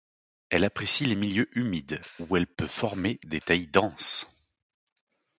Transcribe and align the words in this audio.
Elle 0.49 0.63
apprécie 0.63 1.05
les 1.05 1.15
milieux 1.15 1.55
humides, 1.55 2.01
où 2.17 2.35
elle 2.35 2.47
peut 2.47 2.65
former 2.65 3.19
des 3.23 3.39
taillis 3.39 3.67
denses. 3.67 4.25